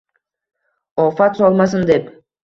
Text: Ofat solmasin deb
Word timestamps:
Ofat 1.03 1.37
solmasin 1.41 1.85
deb 1.91 2.09